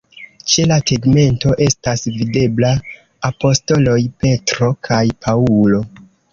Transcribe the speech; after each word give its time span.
Ĉe 0.51 0.63
la 0.69 0.77
tegmento 0.91 1.53
estas 1.65 2.07
videbla 2.15 2.73
apostoloj 3.31 4.01
Petro 4.27 4.73
kaj 4.91 5.05
Paŭlo. 5.29 5.87